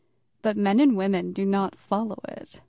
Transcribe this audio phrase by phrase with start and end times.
[0.41, 2.59] But men and women do not follow it.